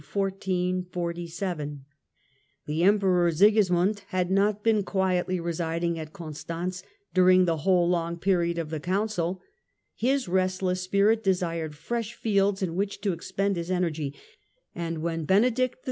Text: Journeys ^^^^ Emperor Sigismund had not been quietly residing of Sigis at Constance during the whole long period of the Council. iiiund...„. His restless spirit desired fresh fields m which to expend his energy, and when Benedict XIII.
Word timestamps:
Journeys 0.15 0.85
^^^^ 0.93 1.79
Emperor 2.67 3.29
Sigismund 3.31 3.99
had 4.07 4.31
not 4.31 4.63
been 4.63 4.81
quietly 4.81 5.39
residing 5.39 5.99
of 5.99 6.07
Sigis 6.07 6.07
at 6.07 6.13
Constance 6.13 6.83
during 7.13 7.45
the 7.45 7.57
whole 7.57 7.87
long 7.87 8.17
period 8.17 8.57
of 8.57 8.71
the 8.71 8.79
Council. 8.79 9.35
iiiund...„. 9.35 9.39
His 9.93 10.27
restless 10.27 10.81
spirit 10.81 11.23
desired 11.23 11.75
fresh 11.75 12.15
fields 12.15 12.63
m 12.63 12.75
which 12.75 12.99
to 13.01 13.13
expend 13.13 13.57
his 13.57 13.69
energy, 13.69 14.15
and 14.73 15.03
when 15.03 15.23
Benedict 15.25 15.75
XIII. 15.75 15.79